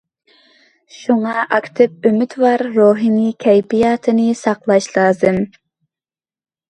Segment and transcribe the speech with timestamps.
[0.99, 5.43] شۇڭا، ئاكتىپ، ئۈمىدۋار روھىي كەيپىياتنى ساقلاش لازىم.